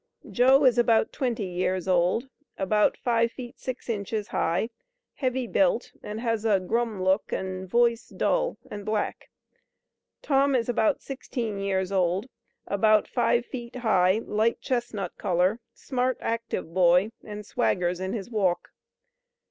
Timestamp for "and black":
8.71-9.29